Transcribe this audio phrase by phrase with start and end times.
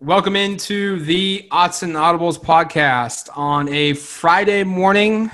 [0.00, 5.28] Welcome into the Odds and Audibles podcast on a Friday morning,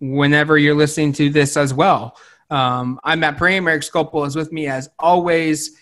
[0.00, 2.16] whenever you're listening to this as well.
[2.48, 3.68] Um, I'm Matt Prehm.
[3.68, 5.78] Eric Skopil is with me as always.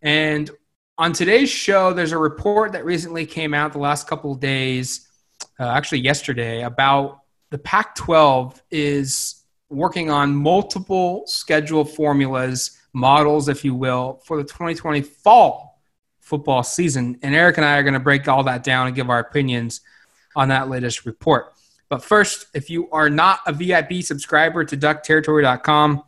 [0.00, 0.50] And
[0.96, 5.06] on today's show, there's a report that recently came out the last couple of days,
[5.60, 13.62] uh, actually yesterday, about the Pac 12 is working on multiple schedule formulas, models, if
[13.62, 15.65] you will, for the 2020 fall
[16.26, 17.16] football season.
[17.22, 19.80] And Eric and I are going to break all that down and give our opinions
[20.34, 21.54] on that latest report.
[21.88, 26.02] But first, if you are not a VIP subscriber to duckterritory.com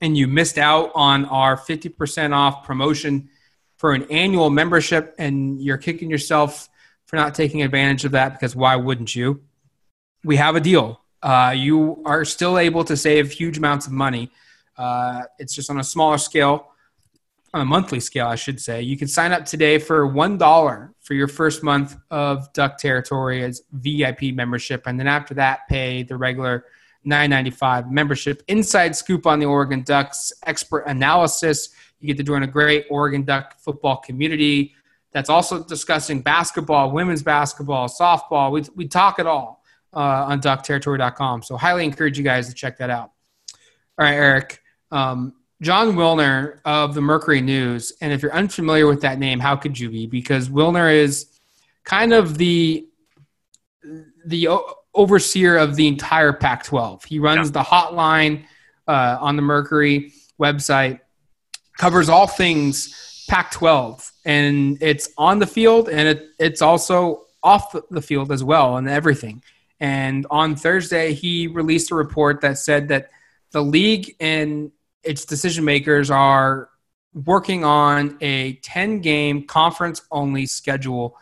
[0.00, 3.28] and you missed out on our 50% off promotion
[3.76, 6.70] for an annual membership and you're kicking yourself
[7.04, 9.42] for not taking advantage of that because why wouldn't you?
[10.24, 11.02] We have a deal.
[11.22, 14.30] Uh, you are still able to save huge amounts of money.
[14.78, 16.68] Uh, it's just on a smaller scale
[17.54, 18.82] on a monthly scale, I should say.
[18.82, 23.62] You can sign up today for $1 for your first month of Duck Territory as
[23.72, 24.82] VIP membership.
[24.86, 26.66] And then after that, pay the regular
[27.06, 28.42] $9.95 membership.
[28.48, 31.70] Inside scoop on the Oregon Ducks, expert analysis.
[32.00, 34.74] You get to join a great Oregon Duck football community
[35.12, 38.52] that's also discussing basketball, women's basketball, softball.
[38.52, 39.64] We, we talk it all
[39.94, 41.42] uh, on duckterritory.com.
[41.42, 43.12] So, highly encourage you guys to check that out.
[43.98, 44.62] All right, Eric.
[44.90, 47.92] Um, Jon Wilner of the Mercury News.
[48.00, 50.06] And if you're unfamiliar with that name, how could you be?
[50.06, 51.26] Because Wilner is
[51.84, 52.86] kind of the
[54.26, 54.48] the
[54.94, 57.04] overseer of the entire Pac-12.
[57.04, 57.52] He runs yeah.
[57.52, 58.44] the hotline
[58.86, 61.00] uh, on the Mercury website,
[61.78, 68.02] covers all things Pac-12, and it's on the field and it, it's also off the
[68.02, 69.42] field as well, and everything.
[69.80, 73.10] And on Thursday, he released a report that said that
[73.52, 74.72] the league and
[75.02, 76.68] its decision makers are
[77.14, 81.16] working on a 10 game conference only schedule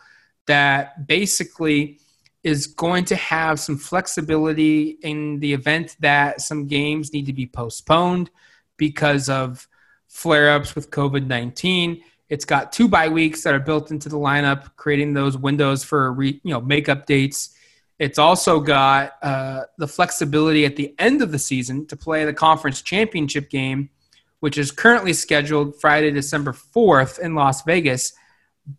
[0.45, 1.99] that basically
[2.43, 7.45] is going to have some flexibility in the event that some games need to be
[7.45, 8.29] postponed
[8.77, 9.67] because of
[10.07, 12.01] flare ups with COVID 19.
[12.29, 16.11] It's got two bye weeks that are built into the lineup, creating those windows for
[16.13, 17.53] re, you know make updates.
[17.99, 22.33] It's also got uh, the flexibility at the end of the season to play the
[22.33, 23.89] conference championship game,
[24.39, 28.13] which is currently scheduled Friday, December 4th in Las Vegas,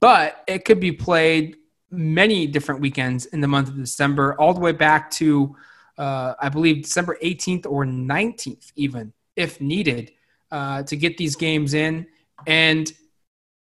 [0.00, 1.56] but it could be played
[1.90, 5.56] many different weekends in the month of December, all the way back to,
[5.96, 10.12] uh, I believe, December 18th or 19th, even if needed,
[10.50, 12.06] uh, to get these games in.
[12.46, 12.92] And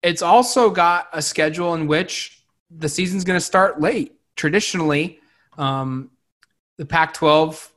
[0.03, 4.17] it's also got a schedule in which the season's going to start late.
[4.37, 5.20] Traditionally,
[5.59, 6.11] um,
[6.79, 7.71] the Pac 12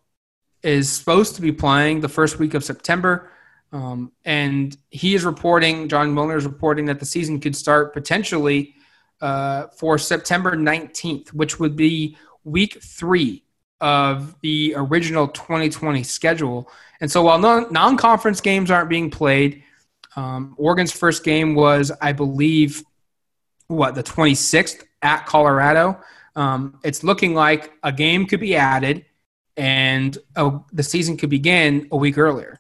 [0.63, 3.29] is supposed to be playing the first week of September.
[3.71, 8.75] Um, and he is reporting, Jon Wilner is reporting that the season could start potentially
[9.21, 13.43] uh, for September 19th, which would be week three
[13.81, 16.69] of the original 2020 schedule.
[17.01, 19.63] And so while non conference games aren't being played,
[20.15, 22.83] um, Oregon's first game was, I believe,
[23.67, 25.99] what, the 26th at Colorado.
[26.35, 29.05] Um, it's looking like a game could be added
[29.57, 32.59] and uh, the season could begin a week earlier.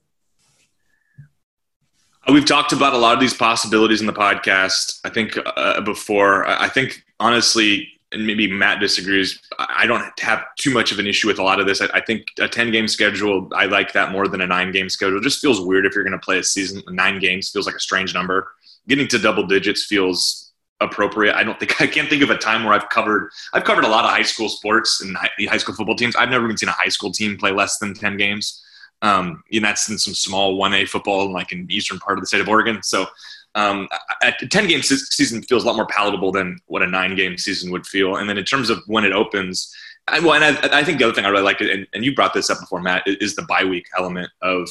[2.27, 4.99] Uh, we've talked about a lot of these possibilities in the podcast.
[5.03, 6.47] I think uh, before.
[6.47, 9.41] I think honestly, and maybe Matt disagrees.
[9.57, 11.81] I don't have too much of an issue with a lot of this.
[11.81, 13.49] I, I think a ten game schedule.
[13.53, 15.17] I like that more than a nine game schedule.
[15.17, 16.81] It just feels weird if you're going to play a season.
[16.89, 18.51] Nine games feels like a strange number.
[18.87, 20.42] Getting to double digits feels
[20.83, 21.35] appropriate.
[21.35, 23.89] I don't think I can't think of a time where I've covered I've covered a
[23.89, 26.15] lot of high school sports and high, high school football teams.
[26.15, 28.61] I've never even seen a high school team play less than ten games.
[29.01, 32.21] Um, and that's in some small one A football, like in the eastern part of
[32.21, 32.81] the state of Oregon.
[32.83, 33.05] So,
[33.53, 33.89] um,
[34.21, 37.71] a ten game season feels a lot more palatable than what a nine game season
[37.71, 38.15] would feel.
[38.15, 39.75] And then in terms of when it opens,
[40.07, 42.15] I, well, and I, I think the other thing I really like, and, and you
[42.15, 44.69] brought this up before, Matt, is the bye week element of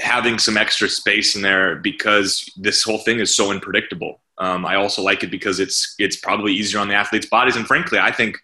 [0.00, 4.20] having some extra space in there because this whole thing is so unpredictable.
[4.38, 7.66] Um, I also like it because it's it's probably easier on the athletes' bodies, and
[7.66, 8.36] frankly, I think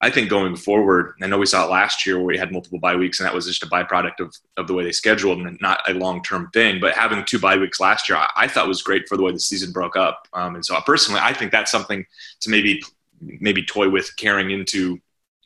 [0.00, 2.78] I think going forward, I know we saw it last year where we had multiple
[2.78, 5.58] bye weeks, and that was just a byproduct of, of the way they scheduled and
[5.60, 6.78] not a long term thing.
[6.80, 9.32] But having two bye weeks last year, I, I, thought was great for the way
[9.32, 10.28] the season broke up.
[10.34, 12.06] Um, and so, personally, I think that's something
[12.40, 12.80] to maybe
[13.20, 15.00] maybe toy with carrying into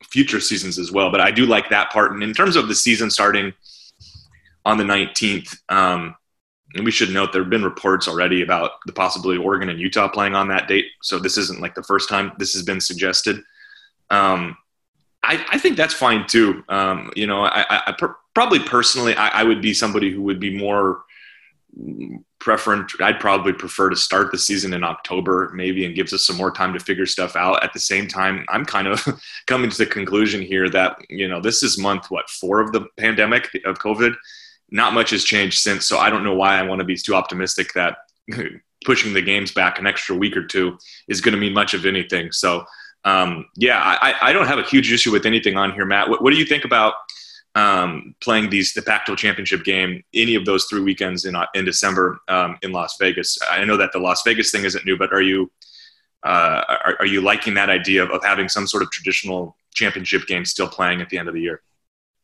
[0.04, 1.10] future seasons as well.
[1.10, 2.12] But I do like that part.
[2.12, 3.54] And in terms of the season starting
[4.66, 6.14] on the 19th, um,
[6.74, 9.80] and we should note there have been reports already about the possibility of Oregon and
[9.80, 10.86] Utah playing on that date.
[11.02, 13.42] So this isn't like the first time this has been suggested.
[14.10, 14.56] Um,
[15.22, 16.64] I, I, think that's fine too.
[16.68, 20.40] Um, you know, I, I per, probably personally, I, I, would be somebody who would
[20.40, 21.04] be more
[22.38, 26.36] preference i'd probably prefer to start the season in october maybe and gives us some
[26.36, 29.02] more time to figure stuff out at the same time i'm kind of
[29.46, 32.86] coming to the conclusion here that you know this is month what four of the
[32.98, 34.14] pandemic of covid
[34.70, 37.14] not much has changed since so i don't know why i want to be too
[37.14, 37.98] optimistic that
[38.84, 40.76] pushing the games back an extra week or two
[41.08, 42.64] is going to mean much of anything so
[43.04, 46.22] um, yeah I, I don't have a huge issue with anything on here matt what,
[46.22, 46.94] what do you think about
[47.54, 52.20] um, playing these the Pac-12 championship game any of those three weekends in in December
[52.28, 53.38] um, in Las Vegas.
[53.50, 55.50] I know that the Las Vegas thing isn't new, but are you
[56.24, 60.24] uh, are, are, you liking that idea of, of having some sort of traditional championship
[60.26, 61.62] game still playing at the end of the year?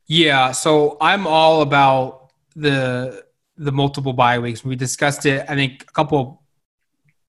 [0.07, 2.18] Yeah, so I'm all about
[2.59, 3.25] the
[3.57, 4.65] the multiple bye weeks.
[4.65, 6.43] We discussed it, I think, a couple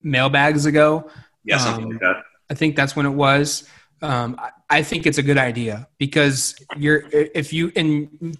[0.02, 1.10] mailbags ago.
[1.44, 2.16] Yeah, something um, like that.
[2.50, 3.68] I think that's when it was.
[4.02, 8.34] Um, I think it's a good idea because you're if you in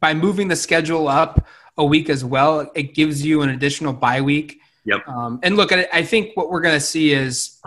[0.00, 1.46] by moving the schedule up
[1.76, 4.60] a week as well, it gives you an additional bye week.
[4.84, 5.08] Yep.
[5.08, 7.60] Um, and look, I think what we're going to see is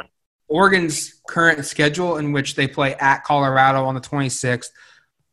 [0.48, 4.70] Oregon's current schedule, in which they play at Colorado on the 26th,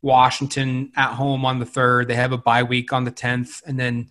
[0.04, 2.08] Washington at home on the third.
[2.08, 4.10] They have a bye week on the 10th, and then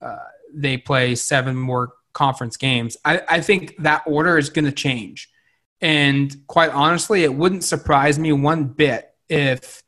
[0.00, 0.16] uh,
[0.54, 2.96] they play seven more conference games.
[3.04, 5.28] I, I think that order is going to change.
[5.80, 9.82] And quite honestly, it wouldn't surprise me one bit if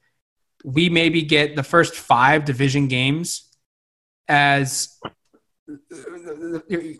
[0.64, 3.48] we maybe get the first five division games
[4.26, 4.98] as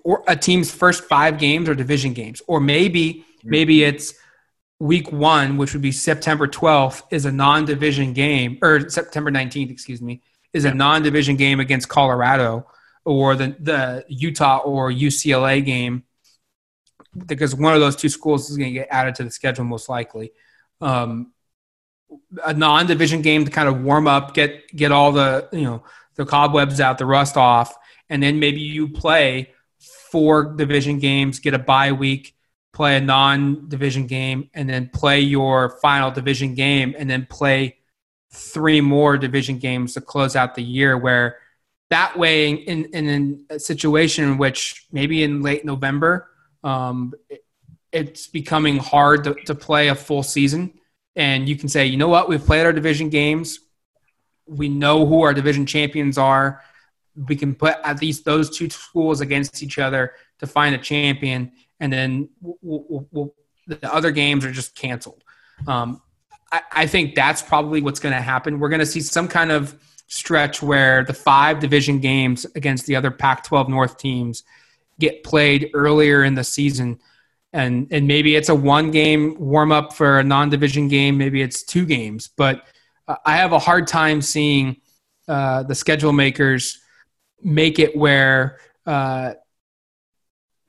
[0.04, 4.14] or a team's first five games or division games or maybe maybe it's
[4.84, 10.02] week one which would be september 12th is a non-division game or september 19th excuse
[10.02, 10.20] me
[10.52, 12.66] is a non-division game against colorado
[13.04, 16.04] or the, the utah or ucla game
[17.26, 19.88] because one of those two schools is going to get added to the schedule most
[19.88, 20.32] likely.
[20.81, 21.32] Um,
[22.44, 25.82] a non-division game to kind of warm up, get get all the you know
[26.14, 27.75] the cobwebs out, the rust off,
[28.08, 29.52] and then maybe you play
[30.10, 32.36] four division games, get a bye week,
[32.74, 37.78] play a non-division game, and then play your final division game, and then play
[38.30, 40.98] three more division games to close out the year.
[40.98, 41.38] Where
[41.88, 46.28] that way, in in a situation in which maybe in late November
[46.64, 47.44] um, it,
[47.92, 50.72] it's becoming hard to, to play a full season.
[51.14, 53.60] And you can say, you know what, we've played our division games.
[54.46, 56.60] We know who our division champions are.
[57.14, 61.52] We can put at least those two schools against each other to find a champion.
[61.80, 63.34] And then we'll, we'll, we'll,
[63.66, 65.24] the other games are just canceled.
[65.66, 66.00] Um,
[66.52, 68.60] I, I think that's probably what's going to happen.
[68.60, 72.96] We're going to see some kind of stretch where the five division games against the
[72.96, 74.44] other Pac 12 North teams–
[74.98, 77.00] get played earlier in the season.
[77.52, 81.18] And, and maybe it's a one game warm up for a non division game.
[81.18, 82.28] Maybe it's two games.
[82.28, 82.66] But
[83.24, 84.76] I have a hard time seeing
[85.28, 86.80] uh, the schedule makers
[87.42, 89.34] make it where uh,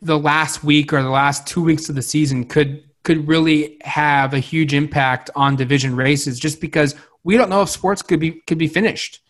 [0.02, 4.34] the last week or the last two weeks of the season could could really have
[4.34, 8.42] a huge impact on division races just because we don't know if sports could be
[8.48, 9.22] could be finished.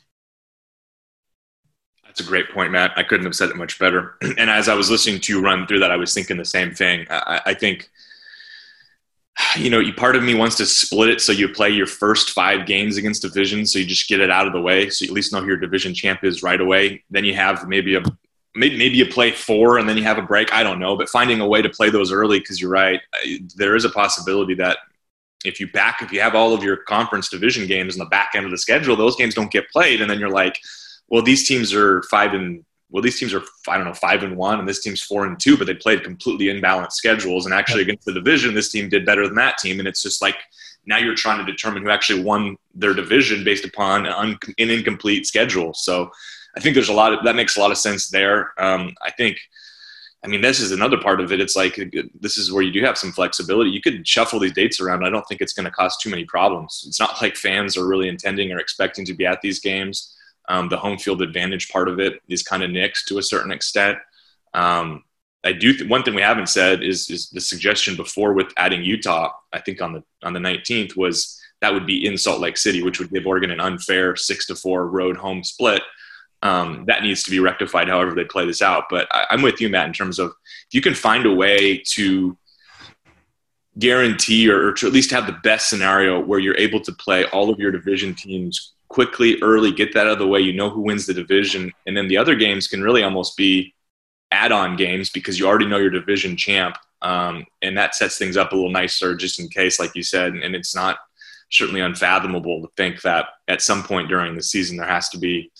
[2.05, 2.93] That's a great point, Matt.
[2.95, 4.15] I couldn't have said it much better.
[4.37, 6.73] And as I was listening to you run through that, I was thinking the same
[6.73, 7.05] thing.
[7.09, 7.89] I, I think,
[9.57, 12.65] you know, part of me wants to split it so you play your first five
[12.65, 15.13] games against division, so you just get it out of the way, so you at
[15.13, 17.03] least know who your division champ is right away.
[17.09, 18.03] Then you have maybe a
[18.55, 20.53] maybe, maybe you play four and then you have a break.
[20.53, 23.01] I don't know, but finding a way to play those early because you're right,
[23.55, 24.77] there is a possibility that
[25.43, 28.31] if you back if you have all of your conference division games in the back
[28.33, 30.59] end of the schedule, those games don't get played, and then you're like
[31.09, 34.37] well, these teams are five and well, these teams are I don't know five and
[34.37, 37.45] one, and this team's four and two, but they played completely imbalanced schedules.
[37.45, 39.79] And actually, against the division, this team did better than that team.
[39.79, 40.37] And it's just like
[40.85, 45.25] now you're trying to determine who actually won their division based upon an, an incomplete
[45.25, 45.73] schedule.
[45.73, 46.11] So
[46.57, 48.53] I think there's a lot of that makes a lot of sense there.
[48.57, 49.37] Um, I think.
[50.23, 51.39] I mean, this is another part of it.
[51.39, 51.75] It's like
[52.19, 53.69] this is where you do have some flexibility.
[53.69, 55.05] You could shuffle these dates around.
[55.05, 56.83] I don't think it's going to cause too many problems.
[56.87, 60.15] It's not like fans are really intending or expecting to be at these games.
[60.47, 63.51] Um, the home field advantage part of it is kind of nixed to a certain
[63.51, 63.99] extent.
[64.55, 65.03] Um,
[65.43, 65.73] I do.
[65.73, 69.29] Th- one thing we haven't said is is the suggestion before with adding Utah.
[69.53, 72.81] I think on the on the 19th was that would be in Salt Lake City,
[72.81, 75.83] which would give Oregon an unfair six to four road home split.
[76.45, 77.87] Um, that needs to be rectified.
[77.87, 78.83] However, they play this out.
[78.87, 80.27] But I, I'm with you, Matt, in terms of
[80.67, 82.37] if you can find a way to
[83.79, 87.25] guarantee or, or, to at least have the best scenario where you're able to play
[87.29, 90.39] all of your division teams quickly, early, get that out of the way.
[90.39, 91.71] You know who wins the division.
[91.87, 93.73] And then the other games can really almost be
[94.31, 96.77] add on games because you already know your division champ.
[97.01, 100.35] Um, and that sets things up a little nicer just in case, like you said.
[100.35, 100.99] And it's not
[101.49, 105.51] certainly unfathomable to think that at some point during the season there has to be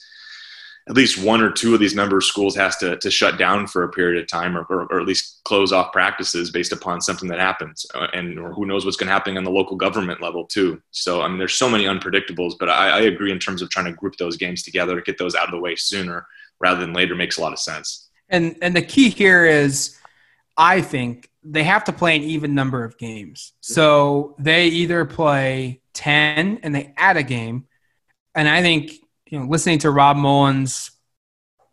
[0.88, 3.84] at least one or two of these member schools has to, to shut down for
[3.84, 7.28] a period of time or, or, or at least close off practices based upon something
[7.28, 10.22] that happens uh, and or who knows what's going to happen on the local government
[10.22, 10.80] level too.
[10.92, 13.86] So i mean there's so many unpredictables but I, I agree in terms of trying
[13.86, 16.28] to group those games together to get those out of the way sooner
[16.60, 18.10] rather than later makes a lot of sense.
[18.30, 19.98] And and the key here is
[20.58, 23.54] i think they have to play an even number of games.
[23.62, 27.66] So they either play 10 and they add a game
[28.36, 28.92] and i think
[29.28, 30.92] you know, listening to Rob Mullens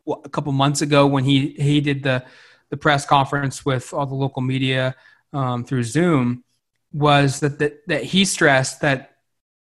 [0.06, 2.24] a couple months ago when he he did the
[2.70, 4.94] the press conference with all the local media
[5.32, 6.44] um, through Zoom
[6.92, 9.16] was that, that that he stressed that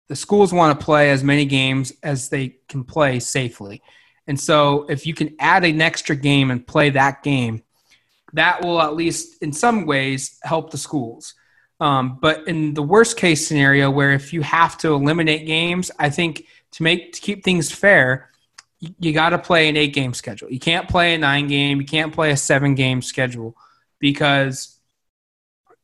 [0.08, 3.82] the schools want to play as many games as they can play safely.
[4.26, 7.62] And so if you can add an extra game and play that game,
[8.34, 11.34] that will at least in some ways help the schools.
[11.80, 16.10] Um, but in the worst case scenario, where if you have to eliminate games, I
[16.10, 18.30] think– to make to keep things fair,
[18.78, 20.50] you, you got to play an eight game schedule.
[20.50, 21.80] You can't play a nine game.
[21.80, 23.56] You can't play a seven game schedule
[23.98, 24.78] because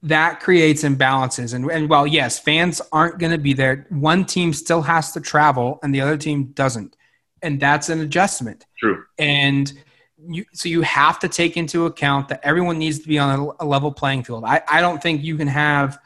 [0.02, 1.55] that creates imbalances.
[1.55, 5.21] And, and while yes, fans aren't going to be there, one team still has to
[5.21, 6.97] travel and the other team doesn't,
[7.43, 8.66] and that's an adjustment.
[8.78, 9.05] True.
[9.19, 9.73] And
[10.19, 13.64] you, so you have to take into account that everyone needs to be on a,
[13.64, 14.45] a level playing field.
[14.45, 15.99] I, I don't think you can have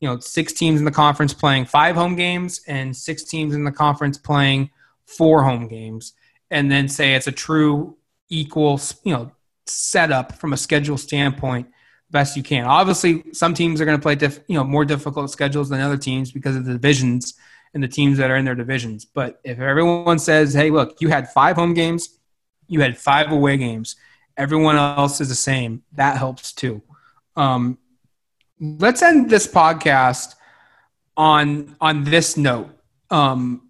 [0.00, 3.64] you know six teams in the conference playing five home games and six teams in
[3.64, 4.70] the conference playing
[5.06, 6.12] four home games.
[6.50, 7.96] And then say it's a true
[8.28, 9.30] equal you know
[9.66, 11.68] setup from a schedule standpoint
[12.10, 12.64] best you can.
[12.64, 15.96] Obviously some teams are going to play diff, you know more difficult schedules than other
[15.96, 17.34] teams because of the divisions
[17.74, 19.04] and the teams that are in their divisions.
[19.04, 22.18] But if everyone says hey look you had five home games
[22.68, 23.96] you had five away games
[24.36, 26.82] everyone else is the same that helps too.
[27.36, 27.78] Um,
[28.60, 30.34] let's end this podcast
[31.16, 32.70] on on this note.
[33.10, 33.68] Um,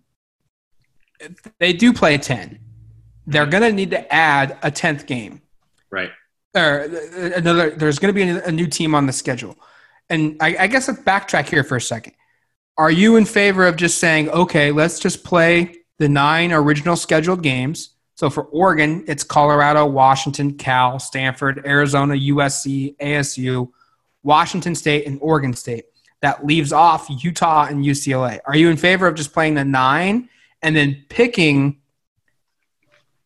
[1.59, 2.59] they do play 10.
[3.27, 5.41] They're going to need to add a 10th game.
[5.91, 6.11] Right.
[6.55, 9.57] Or another there's going to be a new team on the schedule.
[10.09, 12.15] And I, I guess let's backtrack here for a second.
[12.79, 17.43] Are you in favor of just saying, okay, let's just play the nine original scheduled
[17.43, 17.91] games?
[18.15, 23.71] So for Oregon, it's Colorado, Washington, Cal, Stanford, Arizona, USC, ASU,
[24.27, 25.85] Washington State, and Oregon State.
[26.21, 28.41] That leaves off Utah and UCLA.
[28.45, 30.29] Are you in favor of just playing the nine
[30.63, 31.81] and then picking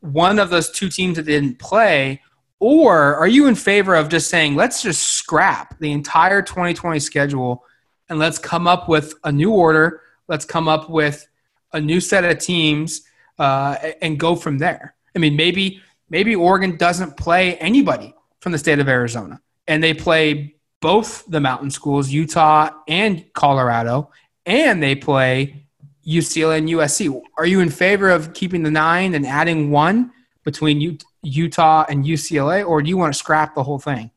[0.00, 2.20] one of those two teams that didn't play?
[2.58, 7.64] Or are you in favor of just saying, let's just scrap the entire 2020 schedule
[8.10, 10.02] and let's come up with a new order?
[10.28, 11.26] Let's come up with
[11.72, 13.02] a new set of teams
[13.38, 14.94] uh, and go from there.
[15.16, 15.80] I mean, maybe
[16.10, 21.40] maybe Oregon doesn't play anybody from the state of Arizona, and they play both the
[21.40, 24.10] mountain schools, Utah and Colorado,
[24.46, 25.66] and they play
[26.06, 27.20] UCLA and USC.
[27.36, 30.12] Are you in favor of keeping the nine and adding one
[30.44, 34.10] between Utah and UCLA, or do you want to scrap the whole thing?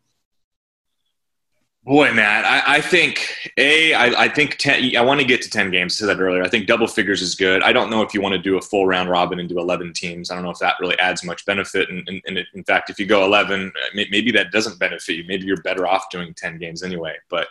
[1.85, 4.95] Boy, Matt, I, I think a I, I think ten.
[4.95, 5.95] I want to get to ten games.
[5.95, 6.41] I said that earlier.
[6.41, 7.61] I think double figures is good.
[7.61, 9.91] I don't know if you want to do a full round robin and do eleven
[9.91, 10.31] teams.
[10.31, 11.89] I don't know if that really adds much benefit.
[11.89, 15.25] And, and, and in fact, if you go eleven, uh, maybe that doesn't benefit you.
[15.27, 17.15] Maybe you're better off doing ten games anyway.
[17.29, 17.49] But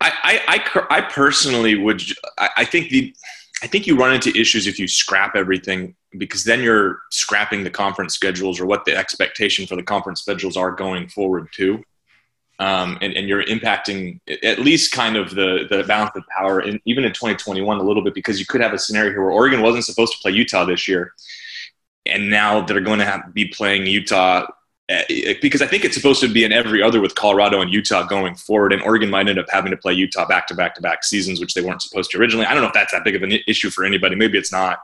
[0.00, 2.02] I I, I, I personally would.
[2.38, 3.14] I, I think the
[3.62, 7.70] I think you run into issues if you scrap everything because then you're scrapping the
[7.70, 11.84] conference schedules or what the expectation for the conference schedules are going forward too
[12.58, 16.80] um, and, and, you're impacting at least kind of the, the balance of power, in,
[16.84, 19.62] even in 2021 a little bit, because you could have a scenario here where Oregon
[19.62, 21.12] wasn't supposed to play Utah this year,
[22.06, 24.46] and now they're going to have, be playing Utah
[24.88, 28.06] eh, because I think it's supposed to be in every other with Colorado and Utah
[28.06, 30.82] going forward, and Oregon might end up having to play Utah back to back to
[30.82, 32.46] back seasons, which they weren't supposed to originally.
[32.46, 34.14] I don't know if that's that big of an issue for anybody.
[34.14, 34.80] Maybe it's not,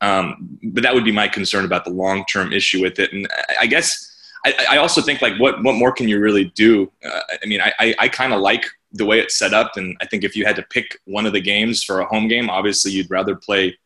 [0.00, 3.12] um, but that would be my concern about the long term issue with it.
[3.12, 3.28] And
[3.60, 4.09] I guess
[4.44, 6.90] I, I also think like what what more can you really do?
[7.04, 9.96] Uh, I mean, I I, I kind of like the way it's set up, and
[10.00, 12.50] I think if you had to pick one of the games for a home game,
[12.50, 13.78] obviously you'd rather play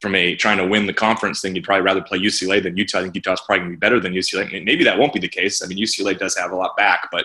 [0.00, 1.54] from a trying to win the conference thing.
[1.54, 2.98] You'd probably rather play UCLA than Utah.
[2.98, 4.46] I think Utah's probably going to be better than UCLA.
[4.46, 5.62] I mean, maybe that won't be the case.
[5.62, 7.24] I mean, UCLA does have a lot back, but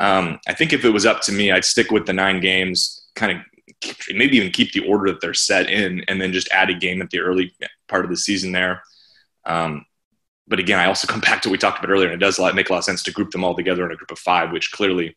[0.00, 3.06] um, I think if it was up to me, I'd stick with the nine games,
[3.14, 3.44] kind of
[4.14, 7.02] maybe even keep the order that they're set in, and then just add a game
[7.02, 7.54] at the early
[7.86, 8.82] part of the season there.
[9.44, 9.84] Um,
[10.50, 12.38] but again, I also come back to what we talked about earlier, and it does
[12.38, 14.10] a lot make a lot of sense to group them all together in a group
[14.10, 15.16] of five, which clearly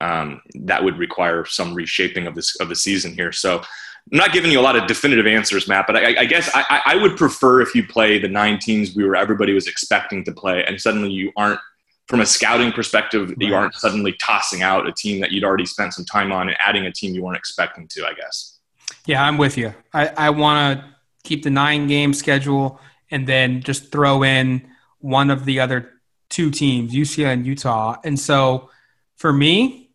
[0.00, 3.32] um, that would require some reshaping of this of the season here.
[3.32, 6.50] So I'm not giving you a lot of definitive answers, Matt, but I, I guess
[6.54, 10.24] I, I, would prefer if you play the nine teams we were everybody was expecting
[10.24, 11.60] to play, and suddenly you aren't,
[12.06, 13.38] from a scouting perspective, right.
[13.40, 16.56] you aren't suddenly tossing out a team that you'd already spent some time on and
[16.60, 18.06] adding a team you weren't expecting to.
[18.06, 18.58] I guess.
[19.06, 19.72] Yeah, I'm with you.
[19.94, 22.78] I, I want to keep the nine game schedule
[23.10, 24.68] and then just throw in
[24.98, 25.90] one of the other
[26.28, 27.96] two teams, UCLA and Utah.
[28.04, 28.70] And so
[29.16, 29.90] for me,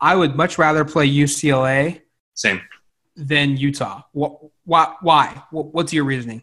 [0.00, 2.00] I would much rather play UCLA.
[2.34, 2.60] Same.
[3.16, 4.02] Than Utah.
[4.12, 4.40] What?
[4.64, 4.94] Why?
[5.00, 5.42] Why?
[5.50, 6.42] What's your reasoning?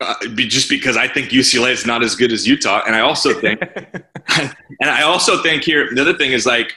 [0.00, 3.32] Uh, just because I think UCLA is not as good as Utah, and I also
[3.32, 3.60] think,
[4.36, 6.72] and I also think here the other thing is like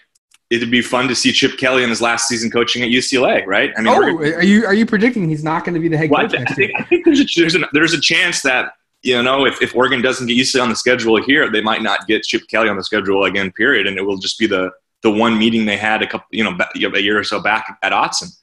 [0.49, 3.71] it'd be fun to see Chip Kelly in his last season coaching at UCLA, right?
[3.77, 6.09] I mean, oh, are you are you predicting he's not going to be the head
[6.09, 6.33] coach?
[6.33, 9.45] Well, I, think, I think there's a, there's a, there's a chance that you know
[9.45, 12.47] if, if Oregon doesn't get UCLA on the schedule here, they might not get Chip
[12.47, 13.51] Kelly on the schedule again.
[13.51, 14.71] Period, and it will just be the
[15.01, 17.91] the one meeting they had a couple you know a year or so back at
[17.91, 18.35] Autzen.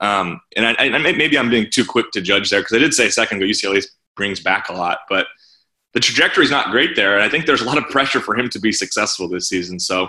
[0.00, 2.94] Um, and I, I, maybe I'm being too quick to judge there because I did
[2.94, 3.84] say a second ago UCLA
[4.16, 5.26] brings back a lot, but
[5.92, 8.34] the trajectory is not great there, and I think there's a lot of pressure for
[8.34, 9.78] him to be successful this season.
[9.78, 10.08] So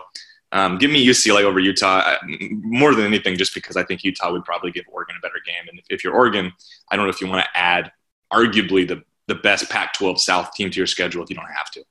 [0.52, 2.16] um, give me UCLA over Utah
[2.50, 5.68] more than anything, just because I think Utah would probably give Oregon a better game.
[5.70, 6.52] And if, if you're Oregon,
[6.90, 7.92] I don't know if you want to add
[8.32, 11.84] arguably the the best Pac-12 South team to your schedule if you don't have to.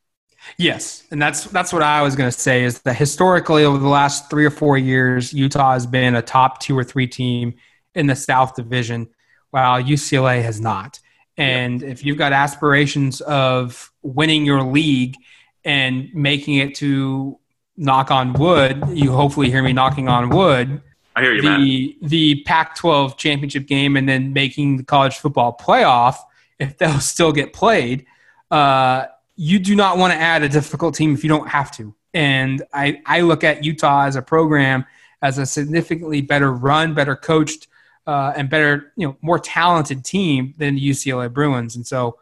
[0.57, 3.89] Yes, and that's that's what I was going to say is that historically over the
[3.89, 7.55] last three or four years, Utah has been a top two or three team
[7.95, 9.09] in the South Division,
[9.51, 10.99] while UCLA has not.
[11.37, 15.17] And if you've got aspirations of winning your league
[15.65, 17.39] and making it to
[17.81, 20.83] knock on wood, you hopefully hear me knocking on wood.
[21.17, 21.95] I hear you, the, man.
[22.03, 26.17] The Pac-12 championship game and then making the college football playoff,
[26.59, 28.07] if they'll still get played,
[28.51, 31.95] uh, you do not want to add a difficult team if you don't have to.
[32.13, 34.85] And I, I look at Utah as a program
[35.23, 37.67] as a significantly better run, better coached,
[38.07, 41.77] uh, and better, you know, more talented team than the UCLA Bruins.
[41.77, 42.19] And so,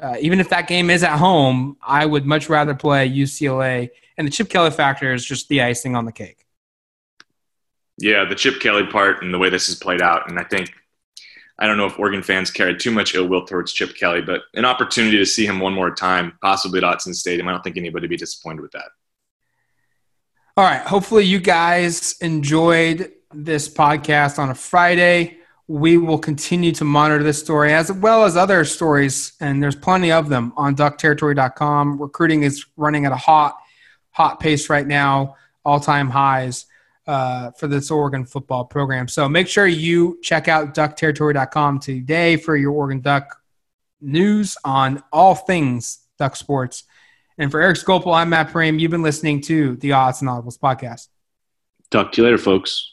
[0.00, 4.26] uh, even if that game is at home, I would much rather play UCLA and
[4.26, 6.44] the Chip Kelly factor is just the icing on the cake.
[7.98, 10.72] Yeah, the Chip Kelly part and the way this has played out, and I think
[11.58, 14.42] I don't know if Oregon fans carried too much ill will towards Chip Kelly, but
[14.54, 17.46] an opportunity to see him one more time, possibly at Autzen Stadium.
[17.46, 18.88] I don't think anybody would be disappointed with that.
[20.56, 20.82] All right.
[20.82, 25.38] Hopefully, you guys enjoyed this podcast on a Friday.
[25.68, 30.12] We will continue to monitor this story as well as other stories, and there's plenty
[30.12, 32.00] of them on duckterritory.com.
[32.00, 33.56] Recruiting is running at a hot
[34.10, 36.66] hot pace right now, all time highs
[37.06, 39.08] uh, for this Oregon football program.
[39.08, 43.40] So make sure you check out duckterritory.com today for your Oregon Duck
[44.00, 46.84] news on all things Duck sports.
[47.38, 48.78] And for Eric Skopil, I'm Matt Prehm.
[48.78, 51.08] You've been listening to the Odds and Audibles podcast.
[51.90, 52.91] Talk to you later, folks.